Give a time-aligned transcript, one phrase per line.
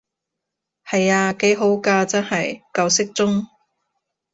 [0.83, 3.45] 係啊，幾好㗎真係，夠適中